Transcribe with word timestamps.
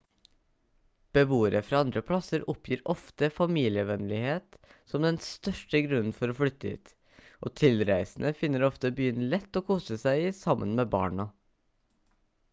beboere 1.15 1.59
fra 1.65 1.79
andre 1.85 2.01
plasser 2.05 2.45
oppgir 2.53 2.79
ofte 2.93 3.27
familievennlighet 3.33 4.57
som 4.93 5.05
den 5.07 5.19
største 5.25 5.81
grunnen 5.87 6.15
for 6.21 6.33
å 6.33 6.37
flytte 6.39 6.71
dit 6.71 6.95
og 7.49 7.53
tilreisende 7.63 8.33
finner 8.41 8.65
ofte 8.69 8.91
byen 9.01 9.23
lett 9.35 9.59
å 9.61 9.63
kose 9.69 9.99
seg 10.05 10.25
i 10.25 10.33
sammen 10.41 10.73
med 10.81 10.89
barna 10.97 11.27